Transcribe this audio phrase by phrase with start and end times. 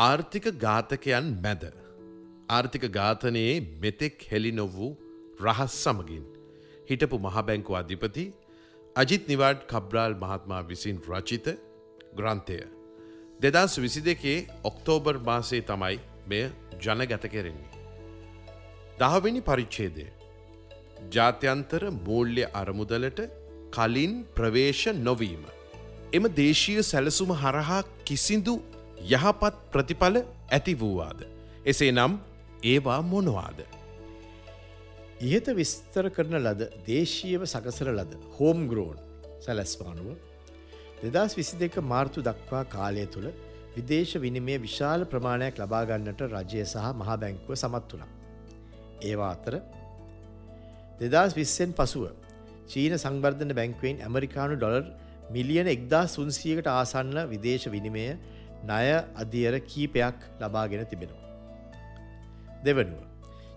[0.00, 1.64] ආර්ථික ඝාතකයන් මැද.
[2.48, 4.90] ආර්ථික ඝාතනයේ මෙතෙක් හෙළි නොවූ
[5.44, 6.22] රහස් සමගින්.
[6.90, 8.24] හිටපු මහබැංකු අධිපති
[8.96, 11.50] අජිත් නිවාඩ් කබ්‍රාල් මහත්මා විසින් රචිත
[12.18, 12.60] ග්‍රන්ථය.
[13.42, 16.44] දෙදස් විසි දෙකේ ඔක්තෝබර් මාසේ තමයි මෙය
[16.84, 17.70] ජනගත කෙරෙන්නේ.
[19.00, 20.06] දහවෙනි පරිච්චේදය.
[21.14, 23.20] ජාත්‍යන්තර මූල්‍ය අරමුදලට
[23.70, 25.44] කලින් ප්‍රවේශ නොවීම.
[26.12, 28.54] එම දේශීය සැලසුම හරහා කිසිදු
[29.02, 30.16] යහපත් ප්‍රතිඵල
[30.48, 31.20] ඇති වූවාද.
[31.64, 32.18] එසේ නම්
[32.64, 33.60] ඒවා මොනවාද.
[35.20, 38.98] ඉහත විස්තර කරන ලද දේශීයව සකසර ලද හෝම් ග්‍රෝන්
[39.40, 40.16] සැලැස්වානුව
[41.06, 43.28] දෙදස් විසි දෙක මාර්තු දක්වා කාලය තුළ
[43.74, 48.10] විදේශ විනිමේ විශාල ප්‍රමාණයක් ලබාගන්නට රජය සහ මහා බැංකුව සමත් වුණා.
[49.02, 49.54] ඒවා අතර
[51.02, 52.04] දෙදස් විස්සෙන් පසුව
[52.66, 54.84] චීන සංවර්ධන බැංකුවෙන් ඇමරිකානු ඩොලර්
[55.30, 58.06] මිලියන එක්දා සුන්සියකට ආසන්න විදේශ විනිමය
[58.62, 61.26] ණය අධියර කීපයක් ලබාගෙන තිබෙනවා.
[62.62, 63.00] දෙවනුව.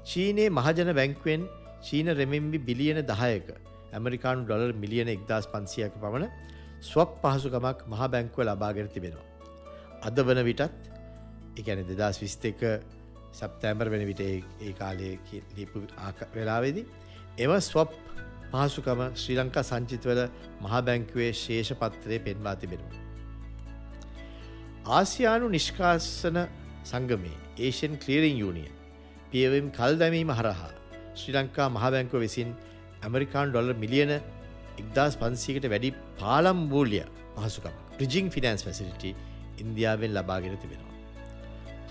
[0.04, 1.42] චීනයේ මහජන බැංකුවෙන්
[1.82, 3.48] චීන රෙමෙම්බි බිලියන දහයක
[3.94, 6.32] ඇමරිකානු ඩොලර් මිලියන එක්දස් පන්සියක පමණ
[6.82, 9.28] ස්වප් පහසුකමක් මහ බැංකුව ලබාගෙන තිබෙනවා.
[10.02, 10.64] අද වන විටත්
[11.60, 12.62] එකැන දෙදස් විස්තක
[13.34, 15.12] සප්තෑම්බර් වෙන විට ඒ කාලය
[15.58, 15.86] ලිපු
[16.34, 16.86] වෙලාවෙදී
[17.38, 17.92] එම ස්වප්
[18.52, 20.22] පහසුකම ශ්‍රී ලංකා සංචිතවල
[20.62, 23.03] මහා බැංකුවේ ශේෂපත්‍රය පෙන්වා තිබෙනවා.
[24.86, 26.38] ආසියානු නිෂ්කාසන
[26.84, 28.70] සංගමේ ඒෂන් කලීරිං යුනිය
[29.32, 30.72] පියවම් කල් දැමීම හරහා
[31.16, 32.50] ශ්‍රී ලංකා මහබැංකුව විසින්
[33.02, 34.12] ඇමරිකාන් ඩොල්ල මිලියන
[34.82, 39.16] එක්දස් පන්සීකට වැඩි පාලම් බූලිය පහසුකම ප්‍රජිං ෆිනන්ස් වැසිලිටි
[39.58, 40.96] ඉන්දියාවෙන් ලබාගෙන තිබෙනවා.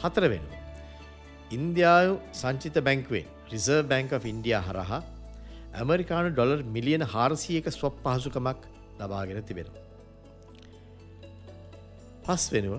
[0.03, 0.61] හතර වෙනවා.
[1.51, 5.01] ඉන්දියාව සංචිත බැංකුවෙන් රිසර් බැංක of ඉන්ඩියා හරහා
[5.75, 8.61] ඇමරිකානු ඩොලර් මිලියන හාරසියක ස්වප් පහසුකමක්
[9.01, 9.92] ලබාගෙන තිබෙනවා.
[12.25, 12.75] පස් වෙනුව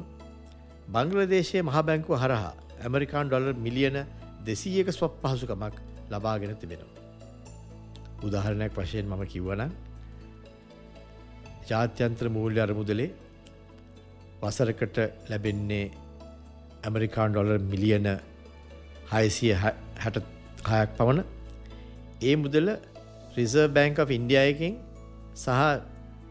[0.87, 3.97] බංගලදේශය මහ බැංකුව හරහා ඇමරිකාන් ඩොලර් මිලියන
[4.41, 5.75] දෙසීයක ස්වප් පහසුකමක්
[6.11, 6.91] ලබාගෙන තිබෙනවා.
[8.23, 9.61] උදාහරණයක් වශයෙන් මම කිව්වන
[11.69, 13.09] ජාත්‍යන්ත්‍ර මූල්‍ය අරමුදලේ
[14.41, 14.97] වසරකට
[15.29, 15.85] ලැබෙන්නේ
[16.83, 18.07] ඇමරිකාන් ඩොලර් මිලියන
[19.11, 19.53] හයසිය
[19.97, 20.17] හැට
[20.69, 21.21] හයක් පමණ
[22.21, 22.67] ඒ මුදල
[23.35, 24.73] රිසර් බැංක ඉන්ඩියයකින්
[25.35, 25.61] සහ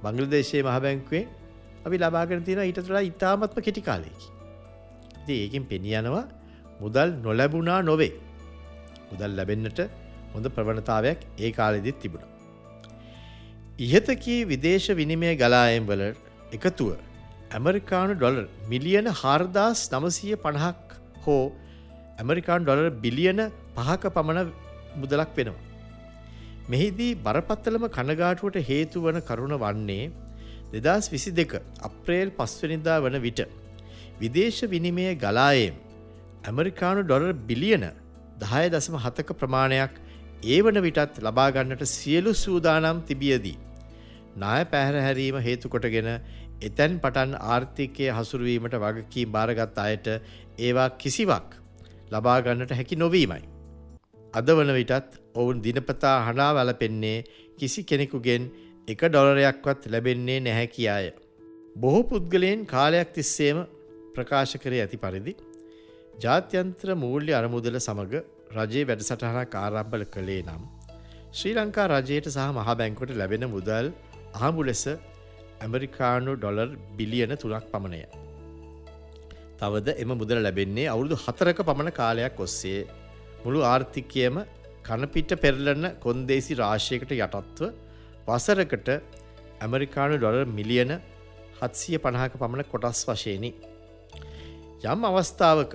[0.02, 1.26] බංගලදේශයේ මහ බැංකුවෙන්
[1.84, 4.26] අපි ලබාගෙන තියෙන ඊට තුළ ඉතාමත්ම කෙටි කාලයකි.
[5.26, 6.24] ති ඒකින් පෙනියනවා
[6.80, 8.12] මුදල් නොලැබුණා නොවේ.
[9.10, 9.80] මුදල් ලැබෙන්න්නට
[10.34, 12.28] හොඳ ප්‍රවණතාවයක් ඒ කාලෙදිත් තිබුණ.
[13.78, 16.02] ඉහතකී විදේශ විනිමය ගලායම් වල
[16.52, 16.90] එකතුව
[17.50, 21.42] ඇමරිකානු ඩොලර් මිලියන හාර්දාස් නමසය පණහක් හෝ
[22.18, 23.40] ඇමරිකාන් ඩොලර් බිලියන
[23.76, 24.50] පහක පමණ
[24.96, 25.60] මුදලක් වෙනවා.
[26.68, 30.04] මෙහිදී බරපත්තලම කනගාටුවට හේතු වන කරුණ වන්නේ
[30.74, 33.40] දෙදස් විසි දෙක අප්‍රේල් පස්වනිදා වන විට
[34.18, 35.74] විදේශ විනිමය ගලායම්
[36.44, 37.84] ඇමරිකානු ඩොලර් බිලියන
[38.40, 40.00] දහය දසම හතක ප්‍රමාණයක්
[40.44, 43.58] ඒ වන විටත් ලබාගන්නට සියලු සූදානම් තිබියදී.
[44.36, 46.08] නාය පැහැරහැරීම හේතුකොටගෙන
[46.62, 50.08] එතැන් පටන් ආර්ථිකය හසුරුවීමට වගකී භාරගත් අයට
[50.58, 51.48] ඒවා කිසිවක්
[52.10, 53.42] ලබාගන්නට හැකි නොවීමයි.
[54.34, 57.18] අද වන විටත් ඔවුන් දිනපතා හඬා වැලපෙන්නේ
[57.58, 58.50] කිසි කෙනෙකුගෙන්
[58.88, 61.04] එක ඩොලරයක්වත් ලැබෙන්නේ නැහැ කියාය.
[61.76, 63.58] බොහෝ පුද්ගලයෙන් කාලයක් තිස්සේම
[64.14, 65.32] ප්‍රකාශ කර ඇති පරිදි
[66.24, 68.16] ජාත්‍යන්ත්‍ර මූල්‍ය අරමුදල සමඟ
[68.56, 70.64] රජයේ වැඩසටහන කාරම්භල කළේ නම්
[71.32, 73.92] ශ්‍රී ලංකා රජයට සහ මහ බැංකොට ලැබෙන මුදල්
[74.40, 74.82] අහමු ලෙස
[75.60, 78.02] ඇමරිකානු ඩොලර් බිලියන තුනක් පමණය.
[79.60, 82.82] තවද එම මුදල ලැබෙන්නේ අවුරුදු හතරක පමණ කාලයක් ඔස්සේ
[83.44, 84.42] මුළු ආර්ථිකයම
[84.82, 87.72] කණපිට පෙරලන කොන්දේසි රාශයකට යටත්ව
[88.26, 88.88] වසරකට
[89.60, 90.92] ඇමරිකානු ඩොලර් මිලියන
[91.58, 93.50] හත්සිය පණහක පමණ කොටස් වශයනි.
[94.84, 95.72] යම් අවස්ථාවක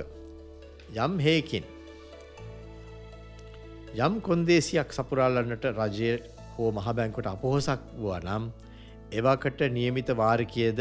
[0.95, 1.65] යම් හේකින්
[3.97, 6.11] යම් කොන්දේසියක් සපුරාලන්නට රජය
[6.55, 8.43] හෝ මහබැංකොට අපොහොසක් වුව නම්
[9.11, 10.79] එවාකට නියමිත වාරිකයද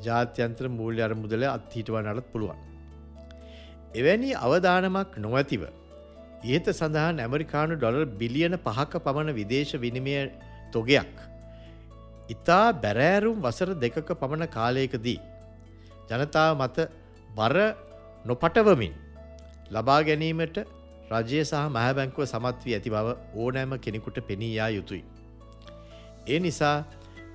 [0.00, 2.58] ජාත්‍යන්ත්‍ර මූල්‍ය අර මුදල අත්හිටවන්නටත් පුළුවන්.
[3.94, 5.62] එවැනි අවධානමක් නොවැතිව
[6.42, 10.14] ඉහත සඳහන් ඇමරිකානු ඩොලර් බිලියන පහක පමණ විදේශ විනිමය
[10.72, 11.12] තොගයක්.
[12.28, 15.20] ඉතා බැරෑරුම් වසර දෙකක පමණ කාලයකදී.
[16.10, 16.88] ජනතාව මත
[17.36, 17.56] බර
[18.24, 18.94] නොපටවමින්
[19.70, 20.56] ලබා ගැනීමට
[21.12, 25.04] රජය සහ මහැබැංකුව සමත් වී ඇති බව ඕනෑම කෙනෙකුට පෙනීයා යුතුයි.
[26.26, 26.76] ඒ නිසා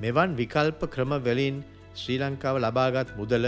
[0.02, 1.58] මෙවන් විකල්ප ක්‍රමවලින්
[1.94, 3.46] ශ්‍රී ලංකාව ලබාගත් මුදල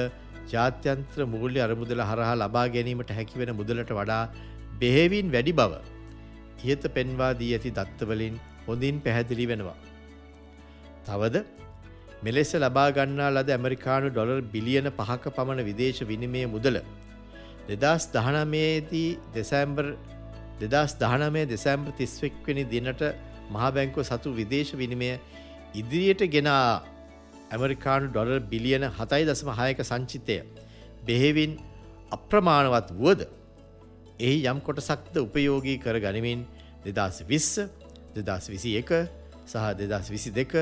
[0.52, 4.24] ජාත්‍යන්ත්‍ර මූල්‍ය අරමුදල හරහා ලබා ගැනීමට හැකිවෙන මුදලට වඩා
[4.80, 5.74] බෙහෙවින් වැඩි බව
[6.66, 8.36] ඉහත පෙන්වා දී ඇති දත්තවලින්
[8.68, 9.78] හොඳින් පැහැදිලි වෙනවා.
[11.06, 11.36] තවද
[12.24, 16.78] මෙලෙස ලබා ගන්නා ලද ඇමරිකානු ඩොලර් බිලියන පහක පමණ විදේශ විනිමය මුදල
[17.70, 19.86] දෙදස් දහනමේදී දෙසැම්බර්
[20.64, 23.02] දෙදස් දහනමේ දෙසැම්බර් තිස්වෙක්වෙනි දිනට
[23.52, 25.10] මහබැංකුව සතු විදේශ විනිමය
[25.74, 26.64] ඉදිරියට ගෙනා
[27.52, 30.38] ඇමරිකානු ඩොලර් බිලියන හතයි දසම හයක සංචිතය
[31.08, 31.52] බෙහෙවින්
[32.12, 33.22] අප්‍රමාණවත් වුවද
[34.20, 36.46] එහි යම් කොටසක්ද උපයෝගී කර ගනිමින්
[36.86, 37.60] දෙදස් විස්ස
[38.16, 38.92] දෙදස් විසි එක
[39.46, 40.54] සහ දෙදස් විසි දෙක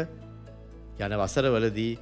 [1.00, 1.94] යන වසරවලදී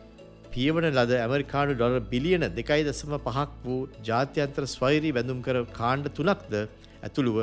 [0.53, 6.55] පියවන ලද ඇමරිකානු ඩොලර් බිලියන දෙකයි දසම පහක් වූ ජාත්‍යන්ත්‍ර ස්වෛරී බැඳුම් කර කාණ්ඩ තුනක්ද
[6.57, 7.38] ඇතුළුව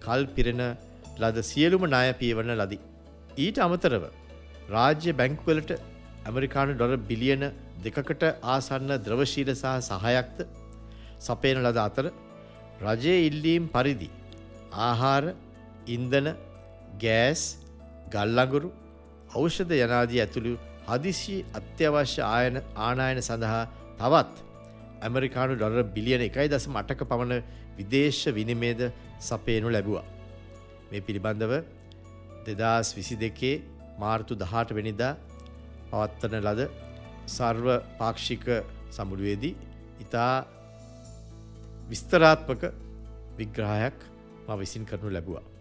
[0.00, 0.62] කල් පිරෙන
[1.18, 2.80] ලද සියලුම ණය පියවන ලදී.
[3.36, 4.04] ඊට අමතරව
[4.70, 5.70] රාජ්‍ය බැංකුවලට
[6.26, 7.44] ඇමරිකානු ඩොලර් බිලියන
[7.84, 8.24] දෙකකට
[8.54, 10.38] ආසන්න ද්‍රවශීල සහ සහයක්ද
[11.20, 12.06] සපයන ලද අතර
[12.82, 14.08] රජය ඉල්ලීම් පරිදි
[14.80, 15.34] ආහාර
[15.88, 16.28] ඉන්දන
[17.00, 17.42] ගෑස්
[18.10, 18.70] ගල්ලඟුරු
[19.34, 20.54] ඖෂධ යනාදී ඇතුළු
[20.88, 23.62] හදිසි අත්‍යවශ්‍ය ආයන ආනායන සඳහා
[24.00, 24.34] තවත්
[25.02, 27.42] ඇමරිකානු ඩොලර් බිලියන එකයි දසම අටක පමණ
[27.78, 28.80] විදේශ විනිමේද
[29.20, 30.06] සපයනු ලැබුවා.
[30.90, 31.52] මේ පිළිබඳව
[32.46, 33.56] දෙදස් විසි දෙකේ
[33.98, 35.12] මාර්තු දහට වෙනිදා
[35.90, 36.60] පවත්වන ලද
[37.28, 37.66] සර්ව
[37.98, 38.44] පාක්ෂික
[38.90, 39.54] සමුළුවේදී
[40.00, 40.34] ඉතා
[41.90, 42.62] විස්තරාත්මක
[43.38, 43.98] විග්‍රහයක්
[44.46, 45.53] ම විසින් කරනු ලැබවා.